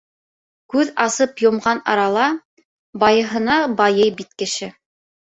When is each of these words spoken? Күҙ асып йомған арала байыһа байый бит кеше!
Күҙ 0.73 0.87
асып 1.03 1.41
йомған 1.43 1.81
арала 1.93 2.23
байыһа 3.03 3.59
байый 3.83 4.09
бит 4.23 4.33
кеше! 4.43 4.71